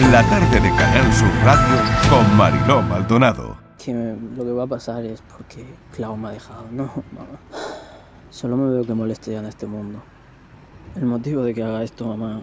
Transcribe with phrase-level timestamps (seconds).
[0.00, 1.76] La tarde de Canal Sur Radio
[2.08, 3.58] con Mariló Maldonado.
[3.84, 7.40] Que lo que va a pasar es porque Clau me ha dejado, no, mamá.
[8.30, 10.00] Solo me veo que moleste ya en este mundo.
[10.94, 12.42] El motivo de que haga esto, mamá,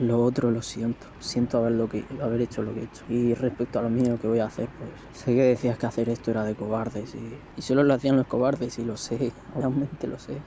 [0.00, 1.06] lo otro lo siento.
[1.20, 3.04] Siento haber, que, haber hecho lo que he hecho.
[3.10, 6.08] Y respecto a lo mío que voy a hacer, pues sé que decías que hacer
[6.08, 7.14] esto era de cobardes.
[7.14, 9.30] Y, y solo lo hacían los cobardes y lo sé.
[9.54, 10.38] Realmente lo sé.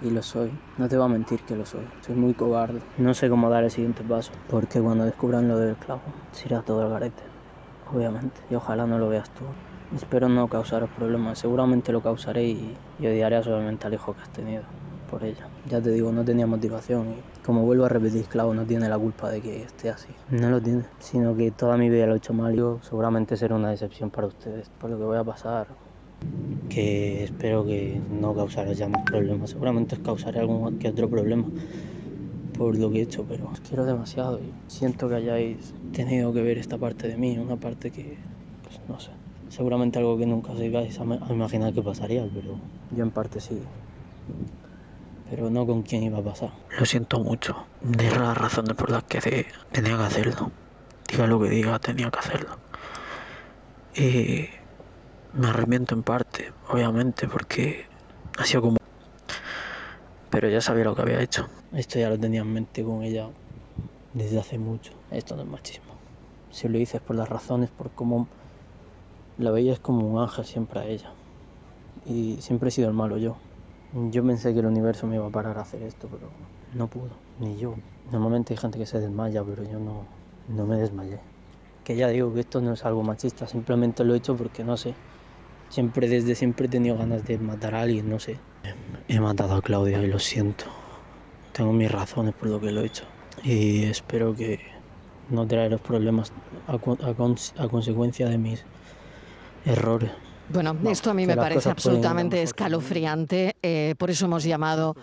[0.00, 0.52] Y lo soy.
[0.76, 1.84] No te voy a mentir que lo soy.
[2.00, 2.80] Soy muy cobarde.
[2.98, 4.32] No sé cómo dar el siguiente paso.
[4.48, 7.22] Porque cuando descubran lo del clavo, se irá todo al garete.
[7.92, 8.40] Obviamente.
[8.50, 9.44] Y ojalá no lo veas tú.
[9.96, 11.38] Espero no causaros problemas.
[11.38, 14.62] Seguramente lo causaré y, y odiaré suavemente al hijo que has tenido
[15.10, 15.48] por ella.
[15.68, 18.98] Ya te digo, no tenía motivación y como vuelvo a repetir, Clavo no tiene la
[18.98, 20.08] culpa de que esté así.
[20.30, 23.36] No lo tiene, sino que toda mi vida lo he hecho mal y yo seguramente
[23.36, 25.66] será una decepción para ustedes por lo que voy a pasar.
[26.68, 29.50] Que espero que no causará ya más problemas.
[29.50, 31.46] Seguramente os causaré algún que otro problema
[32.58, 36.42] por lo que he hecho, pero os quiero demasiado y siento que hayáis tenido que
[36.42, 38.18] ver esta parte de mí, una parte que,
[38.64, 39.10] pues no sé,
[39.48, 42.58] seguramente algo que nunca os ibais a, imaginar que pasaría, pero
[42.94, 43.62] yo en parte sí
[45.30, 46.50] pero no con quién iba a pasar.
[46.78, 47.66] Lo siento mucho.
[47.82, 50.50] De las razones por las que tenía que hacerlo.
[51.06, 52.56] Diga lo que diga, tenía que hacerlo.
[53.94, 54.48] Y
[55.38, 57.86] me arrepiento en parte, obviamente, porque
[58.38, 58.76] ha sido como...
[60.30, 61.46] Pero ya sabía lo que había hecho.
[61.72, 63.28] Esto ya lo tenía en mente con ella
[64.14, 64.92] desde hace mucho.
[65.10, 65.94] Esto no es machismo.
[66.50, 68.26] Si lo dices por las razones, por cómo
[69.38, 71.12] la veías como un ángel siempre a ella.
[72.04, 73.36] Y siempre he sido el malo yo.
[74.10, 76.30] Yo pensé que el universo me iba a parar a hacer esto, pero
[76.74, 77.76] no pudo, ni yo.
[78.10, 80.04] Normalmente hay gente que se desmaya, pero yo no,
[80.48, 81.20] no me desmayé.
[81.84, 84.76] Que ya digo que esto no es algo machista, simplemente lo he hecho porque no
[84.76, 84.94] sé.
[85.68, 88.38] Siempre, desde siempre he tenido ganas de matar a alguien, no sé.
[89.08, 90.64] He matado a Claudia y lo siento.
[91.52, 93.04] Tengo mis razones por lo que lo he hecho.
[93.42, 94.60] Y espero que
[95.30, 96.32] no traerá problemas
[96.66, 98.64] a, a, a consecuencia de mis
[99.64, 100.10] errores.
[100.48, 103.56] Bueno, esto a mí me parece absolutamente escalofriante.
[103.62, 104.96] Eh, por eso hemos llamado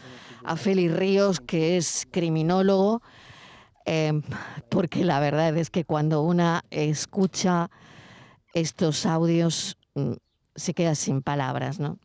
[0.44, 3.02] a Félix Ríos, que es criminólogo,
[3.86, 4.22] eh,
[4.70, 7.70] porque la verdad es que cuando una escucha
[8.54, 10.14] estos audios mm,
[10.56, 11.98] se queda sin palabras, ¿no?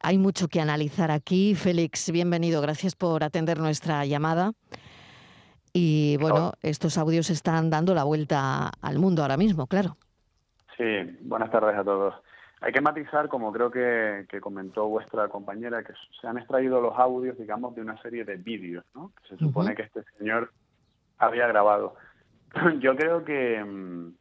[0.00, 1.54] Hay mucho que analizar aquí.
[1.54, 2.60] Félix, bienvenido.
[2.60, 4.52] Gracias por atender nuestra llamada.
[5.72, 9.96] Y bueno, estos audios están dando la vuelta al mundo ahora mismo, claro.
[10.76, 10.84] Sí,
[11.22, 12.14] buenas tardes a todos.
[12.60, 17.36] Hay que matizar, como creo que, comentó vuestra compañera, que se han extraído los audios,
[17.38, 19.10] digamos, de una serie de vídeos, ¿no?
[19.20, 20.52] Que se supone que este señor
[21.18, 21.96] había grabado.
[22.80, 24.14] Yo creo que mm,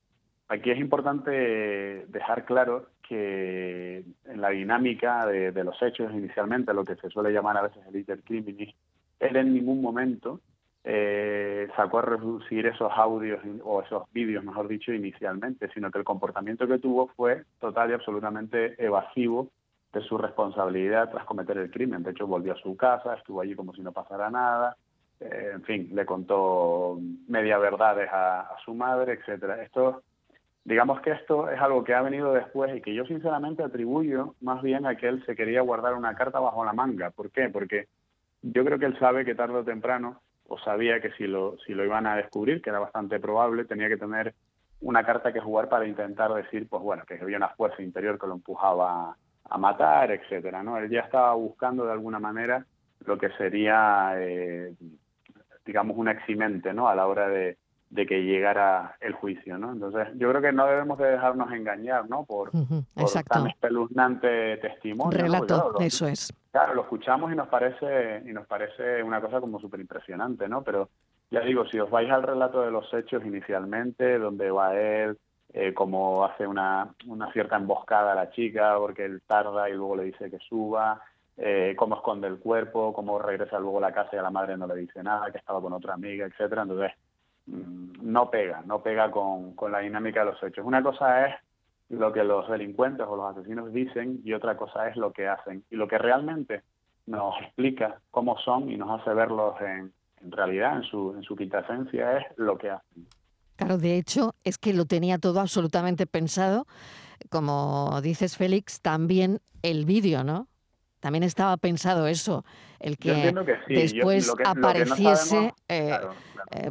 [0.48, 6.96] aquí es importante dejar claro que en la dinámica de, los hechos inicialmente, lo que
[6.96, 8.74] se suele llamar a veces el intercriminis,
[9.20, 10.40] él en ningún momento
[10.84, 16.04] eh, sacó a reducir esos audios o esos vídeos, mejor dicho, inicialmente, sino que el
[16.04, 19.50] comportamiento que tuvo fue total y absolutamente evasivo
[19.94, 22.04] de su responsabilidad tras cometer el crimen.
[22.04, 24.76] De hecho, volvió a su casa, estuvo allí como si no pasara nada,
[25.20, 29.62] eh, en fin, le contó media verdades a, a su madre, etcétera.
[29.62, 30.04] Esto,
[30.66, 34.62] digamos que esto es algo que ha venido después y que yo sinceramente atribuyo más
[34.62, 37.12] bien a que él se quería guardar una carta bajo la manga.
[37.12, 37.50] ¿Por qué?
[37.50, 37.88] Porque
[38.42, 41.74] yo creo que él sabe que tarde o temprano o sabía que si lo, si
[41.74, 44.34] lo iban a descubrir, que era bastante probable, tenía que tener
[44.82, 48.28] una carta que jugar para intentar decir, pues bueno, que había una fuerza interior que
[48.28, 49.16] lo empujaba
[49.46, 50.78] a matar, etcétera, ¿no?
[50.78, 52.66] Él ya estaba buscando de alguna manera
[53.06, 54.74] lo que sería, eh,
[55.66, 56.88] digamos, un eximente, ¿no?
[56.88, 57.58] A la hora de,
[57.94, 59.72] de que llegara el juicio, ¿no?
[59.72, 62.26] Entonces, yo creo que no debemos de dejarnos engañar, ¿no?
[62.26, 65.16] Por, tan espeluznante testimonio.
[65.16, 66.34] Relato, eso es.
[66.52, 70.64] Claro, lo escuchamos y nos parece y nos parece una cosa como súper impresionante, ¿no?
[70.64, 70.90] Pero
[71.30, 75.18] ya digo, si os vais al relato de los hechos inicialmente, donde va él,
[75.54, 79.98] eh, como hace una, una cierta emboscada a la chica porque él tarda y luego
[79.98, 81.00] le dice que suba,
[81.38, 84.58] eh, cómo esconde el cuerpo, cómo regresa luego a la casa y a la madre
[84.58, 86.64] no le dice nada, que estaba con otra amiga, etcétera.
[86.64, 86.92] Entonces,
[88.04, 90.66] no pega, no pega con, con la dinámica de los hechos.
[90.66, 91.36] Una cosa es
[91.90, 95.64] lo que los delincuentes o los asesinos dicen y otra cosa es lo que hacen.
[95.70, 96.64] Y lo que realmente
[97.06, 101.36] nos explica cómo son y nos hace verlos en, en realidad, en su, en su
[101.36, 103.08] quinta esencia, es lo que hacen.
[103.56, 106.66] Claro, de hecho, es que lo tenía todo absolutamente pensado.
[107.30, 110.48] Como dices, Félix, también el vídeo, ¿no?
[111.00, 112.46] También estaba pensado eso,
[112.84, 113.34] el que,
[113.68, 116.00] después apareciese, eh,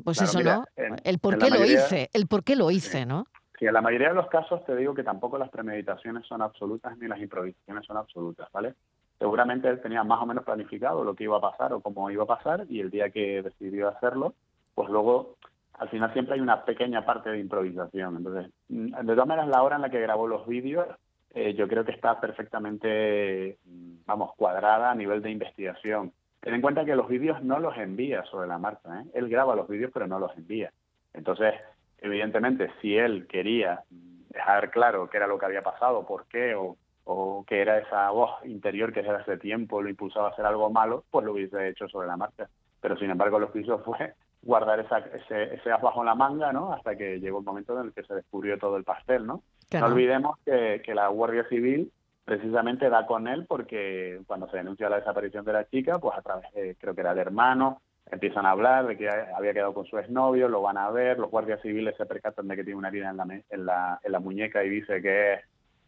[0.04, 0.64] pues eso, ¿no?
[0.76, 3.26] el por qué lo hice, el por qué lo hice, ¿no?
[3.58, 6.98] Sí, en la mayoría de los casos te digo que tampoco las premeditaciones son absolutas
[6.98, 8.74] ni las improvisaciones son absolutas, ¿vale?
[9.18, 12.24] Seguramente él tenía más o menos planificado lo que iba a pasar o cómo iba
[12.24, 14.34] a pasar y el día que decidió hacerlo,
[14.74, 15.36] pues luego
[15.74, 18.16] al final siempre hay una pequeña parte de improvisación.
[18.16, 20.86] Entonces, mm, de todas maneras, la hora en la que grabó los vídeos,
[21.34, 26.12] eh, yo creo que está perfectamente, mm, vamos, cuadrada a nivel de investigación.
[26.40, 29.04] Ten en cuenta que los vídeos no los envía sobre la marcha, ¿eh?
[29.14, 30.72] él graba los vídeos pero no los envía.
[31.14, 31.54] Entonces,
[31.98, 33.82] evidentemente, si él quería
[34.28, 38.10] dejar claro qué era lo que había pasado, por qué, o, o que era esa
[38.10, 41.68] voz interior que desde hace tiempo lo impulsaba a hacer algo malo, pues lo hubiese
[41.68, 42.48] hecho sobre la marcha.
[42.80, 46.52] Pero sin embargo lo que hizo fue guardar esa, ese, ese as bajo la manga,
[46.52, 46.72] ¿no?
[46.72, 49.42] Hasta que llegó el momento en el que se descubrió todo el pastel, ¿no?
[49.80, 51.90] No olvidemos que, que la Guardia Civil
[52.24, 56.22] precisamente da con él porque cuando se denuncia la desaparición de la chica, pues a
[56.22, 57.80] través, de, creo que era el hermano,
[58.10, 61.30] empiezan a hablar de que había quedado con su exnovio, lo van a ver, los
[61.30, 64.20] guardias civiles se percatan de que tiene una herida en la, en la, en la
[64.20, 65.40] muñeca y dice que es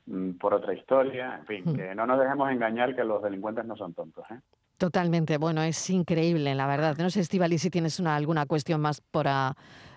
[0.06, 1.76] mm, por otra historia, en fin, hmm.
[1.76, 4.25] que no nos dejemos engañar que los delincuentes no son tontos.
[4.30, 4.40] ¿eh?
[4.78, 6.96] Totalmente, bueno, es increíble, la verdad.
[6.98, 9.26] No sé, Estivali, si tienes una, alguna cuestión más por,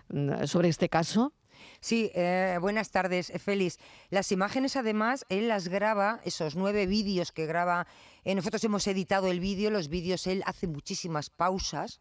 [0.10, 1.33] mm, sobre este caso.
[1.80, 3.80] Sí, eh, buenas tardes, Félix.
[4.09, 7.88] Las imágenes, además, él las graba, esos nueve vídeos que graba.
[8.24, 12.00] Eh, nosotros hemos editado el vídeo, los vídeos él hace muchísimas pausas.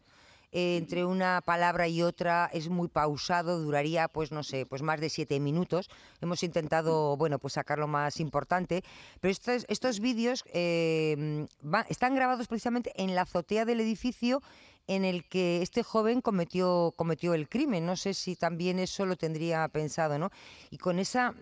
[0.51, 4.99] Eh, entre una palabra y otra es muy pausado, duraría, pues no sé, pues más
[5.01, 5.89] de siete minutos.
[6.21, 8.83] Hemos intentado, bueno, pues sacar lo más importante,
[9.19, 14.41] pero estos, estos vídeos están grabados precisamente en la azotea del edificio
[14.87, 17.85] en el que este joven cometió, cometió el crimen.
[17.85, 20.31] No sé si también eso lo tendría pensado, ¿no?
[20.71, 21.35] Y con esa,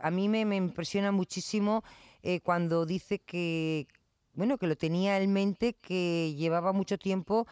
[0.00, 1.82] a mí me, impresiona muchísimo
[2.22, 3.88] eh, cuando dice que,
[4.34, 7.46] bueno, que lo tenía en mente, que llevaba mucho tiempo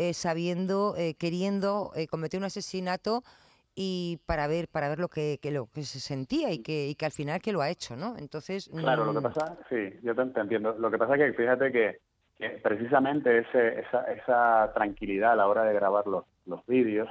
[0.00, 3.24] eh, sabiendo, eh, queriendo cometer un asesinato
[3.74, 7.04] y para ver para ver lo que, lo que se sentía y que, y que
[7.04, 8.16] al final que lo ha hecho, ¿no?
[8.16, 10.76] Entonces claro, lo que mm, pasa, sí, yo te, entiendo.
[10.78, 11.98] Lo que pasa es que fíjate que
[12.62, 17.08] precisamente ese, esa, esa tranquilidad a la hora de grabar los, los vídeos,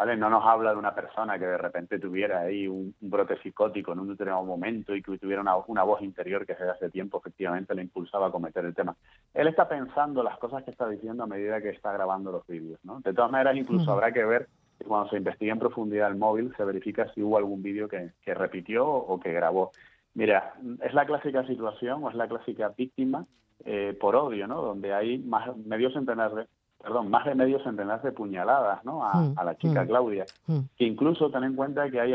[0.00, 0.16] ¿vale?
[0.16, 3.98] No nos habla de una persona que de repente tuviera ahí un, brote psicótico en
[3.98, 7.74] un determinado momento y que tuviera una, una, voz interior que desde hace tiempo efectivamente
[7.74, 8.96] le impulsaba a cometer el tema.
[9.34, 12.80] Él está pensando las cosas que está diciendo a medida que está grabando los vídeos,
[12.82, 13.00] ¿no?
[13.00, 14.48] De todas maneras, incluso habrá que ver
[14.78, 18.12] que cuando se investiga en profundidad el móvil, se verifica si hubo algún vídeo que,
[18.24, 19.70] que repitió o que grabó.
[20.14, 23.26] Mira, es la clásica situación o es la clásica víctima
[23.66, 24.62] eh, por odio, ¿no?
[24.62, 26.46] Donde hay más medio centenar de,
[26.82, 29.04] perdón, más de medio centenar de puñaladas, ¿no?
[29.04, 30.24] A, hmm, la chica hmm, Claudia.
[30.46, 30.60] Hmm.
[30.76, 32.14] Que incluso ten en cuenta que hay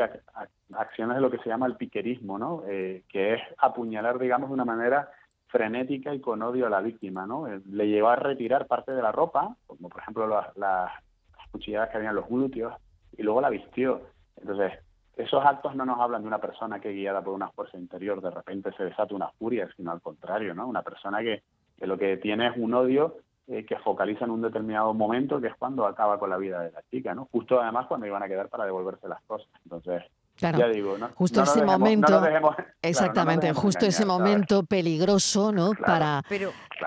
[0.73, 2.63] acciones de lo que se llama el piquerismo, ¿no?
[2.67, 5.09] Eh, que es apuñalar, digamos, de una manera
[5.47, 7.47] frenética y con odio a la víctima, ¿no?
[7.47, 10.91] Eh, le llevó a retirar parte de la ropa, como por ejemplo las, las
[11.51, 12.73] cuchilladas que había en los glúteos,
[13.17, 14.01] y luego la vistió.
[14.37, 14.73] Entonces,
[15.15, 18.31] esos actos no nos hablan de una persona que guiada por una fuerza interior de
[18.31, 20.67] repente se desata una furia, sino al contrario, ¿no?
[20.67, 21.43] Una persona que,
[21.77, 25.47] que lo que tiene es un odio eh, que focaliza en un determinado momento, que
[25.47, 27.27] es cuando acaba con la vida de la chica, ¿no?
[27.31, 29.47] Justo además cuando iban a quedar para devolverse las cosas.
[29.63, 30.03] Entonces,
[30.35, 31.09] Claro, ya digo, ¿no?
[31.15, 32.21] justo ese momento,
[32.81, 35.71] exactamente, justo ese momento peligroso, ¿no?
[35.73, 36.21] para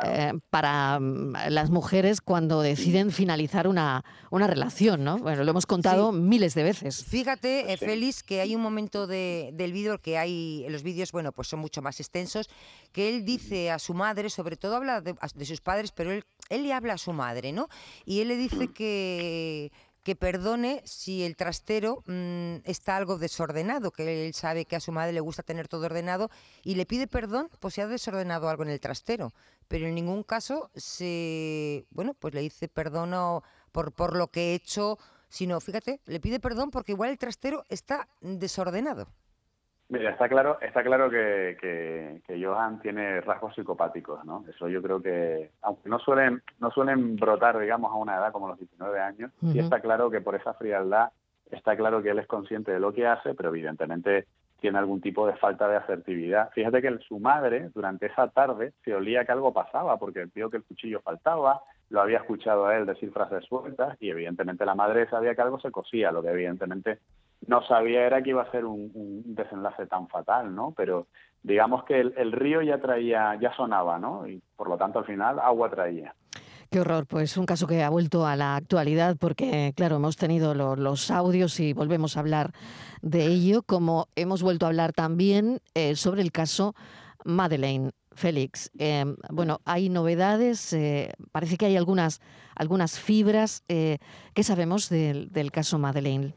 [0.04, 5.18] eh, para mm, las mujeres cuando deciden finalizar una, una relación, ¿no?
[5.18, 7.04] Bueno, lo hemos contado miles de veces.
[7.04, 11.32] Fíjate, eh, Félix, que hay un momento de, del vídeo que hay, los vídeos, bueno,
[11.32, 12.50] pues son mucho más extensos,
[12.92, 16.24] que él dice a su madre, sobre todo habla de, de sus padres, pero él,
[16.50, 17.68] él le habla a su madre, ¿no?
[18.04, 19.72] Y él le dice que
[20.08, 24.90] que perdone si el trastero mm, está algo desordenado, que él sabe que a su
[24.90, 26.30] madre le gusta tener todo ordenado
[26.64, 29.34] y le pide perdón pues si ha desordenado algo en el trastero,
[29.68, 34.54] pero en ningún caso se, bueno, pues le dice perdón por, por lo que he
[34.54, 34.98] hecho,
[35.28, 39.08] sino, fíjate, le pide perdón porque igual el trastero está desordenado.
[39.90, 41.56] Mira, está claro, está claro que,
[42.26, 44.44] que, Johan tiene rasgos psicopáticos, ¿no?
[44.48, 48.48] Eso yo creo que, aunque no suelen, no suelen brotar, digamos, a una edad como
[48.48, 51.08] los 19 años, sí está claro que por esa frialdad
[51.50, 54.26] está claro que él es consciente de lo que hace, pero evidentemente
[54.60, 56.50] tiene algún tipo de falta de asertividad.
[56.50, 60.58] Fíjate que su madre, durante esa tarde, se olía que algo pasaba, porque vio que
[60.58, 65.08] el cuchillo faltaba, lo había escuchado a él decir frases sueltas, y evidentemente la madre
[65.08, 66.98] sabía que algo se cosía, lo que evidentemente
[67.48, 70.74] no sabía era que iba a ser un, desenlace tan fatal, ¿no?
[70.76, 71.08] Pero
[71.42, 74.28] digamos que el, río ya traía, ya sonaba, ¿no?
[74.28, 76.14] Y por lo tanto al final agua traía.
[76.70, 80.54] Qué horror, pues un caso que ha vuelto a la actualidad porque, claro, hemos tenido
[80.54, 82.52] los audios y volvemos a hablar
[83.00, 86.74] de ello, como hemos vuelto a hablar también eh, sobre el caso
[87.24, 87.90] Madeleine.
[88.12, 92.20] Félix, eh, bueno, hay novedades, eh, parece que hay algunas,
[92.56, 93.62] algunas fibras.
[93.68, 96.34] ¿Qué sabemos del, del caso Madeleine?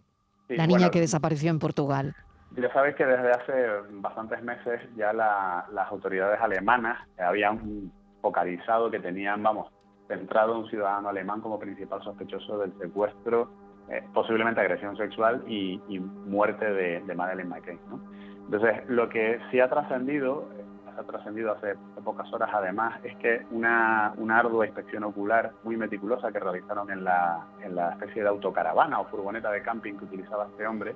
[0.58, 2.16] La niña que desapareció en Portugal.
[2.58, 3.54] Ya sabes que desde hace
[3.92, 7.92] bastantes meses ya las autoridades alemanas habían
[8.22, 9.72] focalizado que tenían, vamos,
[10.08, 13.50] centrado a un ciudadano alemán como principal sospechoso del secuestro
[13.90, 17.80] eh, posiblemente agresión sexual y, muerte de, de Madeleine McCain.
[17.90, 18.00] ¿no?
[18.46, 20.50] Entonces, lo que sí ha trascendido,
[21.02, 26.32] ha trascendido hace, pocas horas además, es que una, una, ardua inspección ocular muy meticulosa
[26.32, 30.48] que realizaron en la, en la especie de autocaravana o furgoneta de camping que utilizaba
[30.48, 30.96] este hombre,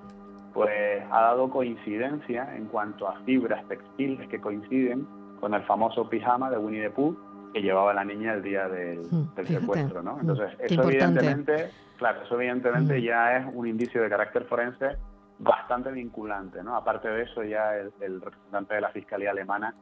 [0.53, 5.05] pues ha dado coincidencia en cuanto a fibras textiles que coinciden
[5.39, 7.15] con el famoso pijama de Winnie the Pooh
[7.55, 10.15] que llevaba la niña el día del, hmm, secuestro, ¿no?
[10.15, 13.01] Hmm, Entonces, eso evidentemente, claro, eso evidentemente hmm.
[13.01, 14.97] ya es un indicio de carácter forense
[15.39, 16.75] bastante vinculante, ¿no?
[16.75, 19.73] Aparte de eso, ya el, representante de la Fiscalía Alemana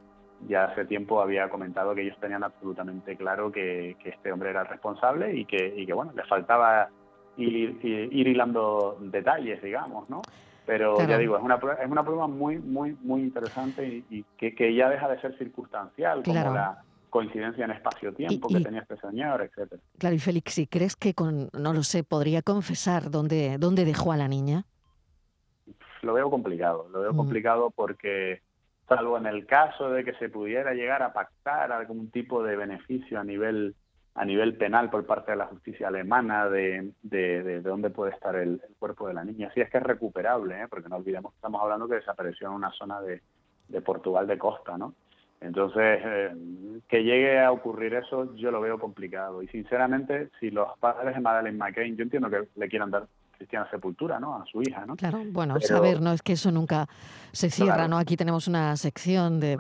[0.47, 4.67] ya hace tiempo había comentado que ellos tenían absolutamente claro que, este hombre era el
[4.67, 6.89] responsable y que, y que bueno, le faltaba
[7.37, 10.21] ir, ir, hilando detalles, digamos, ¿no?
[10.65, 14.73] Pero ya digo, es una, es una prueba muy, muy, muy interesante y, que, que,
[14.73, 16.81] ya deja de ser circunstancial, como la
[17.13, 19.79] coincidencia en espacio-tiempo que tenía este señor, etcétera.
[19.99, 24.13] Claro, y Félix, si crees que, con, no lo sé, podría confesar dónde, dónde dejó
[24.13, 24.65] a la niña?
[26.01, 27.17] Lo veo complicado, lo veo mm.
[27.17, 28.41] complicado porque,
[28.87, 33.19] salvo en el caso de que se pudiera llegar a pactar algún tipo de beneficio
[33.19, 33.75] a nivel
[34.15, 38.61] a nivel penal por parte de la justicia alemana de, de, dónde puede estar el,
[38.77, 39.51] cuerpo de la niña.
[39.55, 40.67] Si es que es recuperable, ¿eh?
[40.69, 43.23] porque no olvidemos que estamos hablando que desapareció en una zona de,
[43.69, 44.93] de Portugal de costa, ¿no?
[45.41, 46.31] Entonces, eh,
[46.87, 49.41] que llegue a ocurrir eso, yo lo veo complicado.
[49.41, 53.07] Y sinceramente, si los padres de Madeleine McCain, yo entiendo que le quieran dar
[53.43, 54.35] cristiana sepultura, ¿no?
[54.35, 54.95] A su hija, ¿no?
[54.95, 56.13] Claro, bueno, saber, ¿no?
[56.13, 56.87] Es que eso nunca
[57.31, 57.97] se cierra, ¿no?
[57.97, 59.57] Aquí tenemos una sección de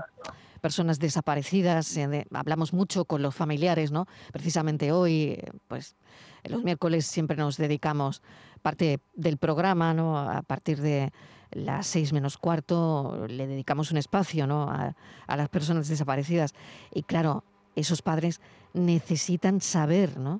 [0.61, 4.05] personas desaparecidas, eh, hablamos mucho con los familiares, ¿no?
[4.31, 5.37] Precisamente hoy,
[5.67, 5.97] pues
[6.45, 8.21] los miércoles siempre nos dedicamos
[8.61, 10.17] parte del programa, ¿no?
[10.17, 11.11] A partir de
[11.51, 14.69] las seis menos cuarto le dedicamos un espacio, ¿no?
[14.69, 14.95] A,
[15.35, 16.53] las personas desaparecidas.
[16.93, 17.43] Y claro,
[17.75, 18.39] esos padres
[18.73, 20.39] necesitan saber, ¿no?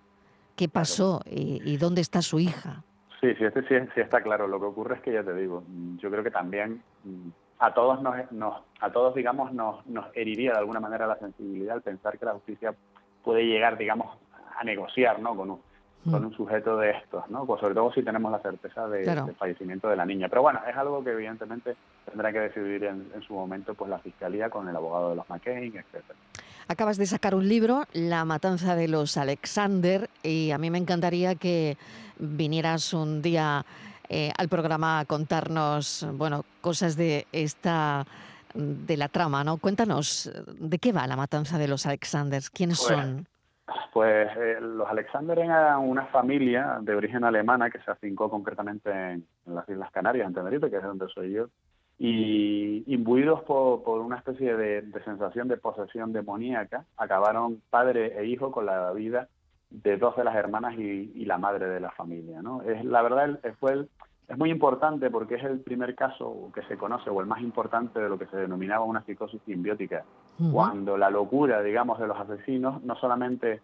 [0.55, 2.85] ¿Qué pasó y, dónde está su hija?
[3.23, 4.49] Sí, sí, este sí, sí, está claro.
[4.49, 5.63] Lo que ocurre es que ya te digo,
[5.95, 10.57] yo creo que también mm, a todos nos, a todos digamos nos, nos heriría de
[10.57, 12.75] alguna manera la sensibilidad al pensar que la justicia
[13.23, 14.17] puede llegar digamos
[14.59, 15.61] a negociar no con un,
[16.03, 16.25] con mm.
[16.25, 19.87] un sujeto de estos no pues sobre todo si tenemos la certeza de, del fallecimiento
[19.87, 20.27] de la niña.
[20.27, 24.49] Pero bueno es algo que evidentemente tendrá que decidir en, su momento pues la fiscalía
[24.49, 26.19] con el abogado de los McCain etcétera
[26.67, 31.35] Acabas de sacar un libro, La matanza de los Alexander, y a mí me encantaría
[31.35, 31.77] que
[32.17, 33.65] vinieras un día
[34.09, 38.05] eh, al programa a contarnos, bueno, cosas de esta
[38.53, 39.57] de la trama, ¿no?
[39.57, 42.49] Cuéntanos, ¿de qué va la matanza de los Alexanders?
[42.49, 43.27] ¿Quiénes pues, son?
[43.91, 49.25] Pues eh, los Alexander eran una familia de origen alemana que se afincó concretamente en,
[49.47, 51.47] las Islas Canarias, en Tenerife, que es donde soy yo,
[51.99, 58.51] y imbuidos por, por una especie de, sensación de posesión demoníaca, acabaron padre e hijo
[58.51, 59.29] con la vida
[59.69, 62.41] de dos de las hermanas y, la madre de la familia.
[62.41, 62.61] ¿no?
[62.63, 63.89] Es, la verdad fue el,
[64.27, 67.99] es muy importante porque es el primer caso que se conoce o el más importante
[67.99, 70.05] de lo que se denominaba una psicosis simbiótica,
[70.51, 73.61] cuando la locura, digamos, de los asesinos no solamente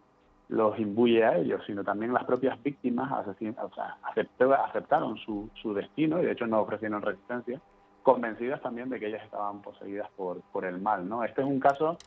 [0.49, 3.33] los imbuye a ellos, sino también las propias víctimas o
[3.73, 7.61] sea, aceptaron su, su destino y de hecho no ofrecieron resistencia,
[8.03, 11.07] convencidas también de que ellas estaban poseídas por, por el mal.
[11.07, 11.23] ¿no?
[11.23, 11.97] Este es un caso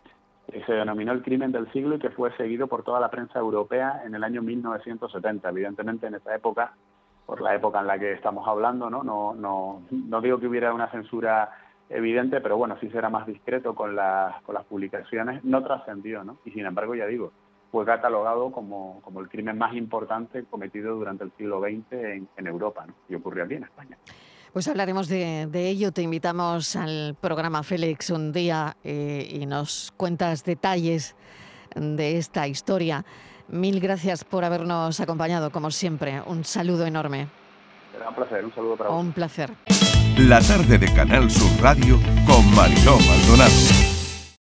[0.50, 3.38] que se denominó el crimen del siglo y que fue seguido por toda la prensa
[3.38, 5.48] europea en el año 1970.
[5.48, 6.74] Evidentemente en esa época,
[7.26, 10.74] por la época en la que estamos hablando, no, no, no, no digo que hubiera
[10.74, 11.50] una censura
[11.88, 16.38] evidente, pero bueno, sí será más discreto con las, con las publicaciones, no trascendió, ¿no?
[16.44, 17.32] Y sin embargo, ya digo,
[17.72, 22.86] fue catalogado como, como el crimen más importante cometido durante el siglo XX en, Europa.
[23.08, 23.96] Y ocurrió aquí en España.
[24.52, 25.92] Pues hablaremos de, ello.
[25.92, 31.16] Te invitamos al programa Félix un día eh, y nos cuentas detalles
[31.74, 33.04] de esta historia.
[33.48, 36.20] Mil gracias por habernos acompañado, como siempre.
[36.26, 37.28] Un saludo enorme.
[38.06, 39.00] Un placer, un saludo para vos.
[39.00, 39.52] Un placer.
[40.18, 43.91] La tarde de Canal Sur Radio con Mariló Maldonado.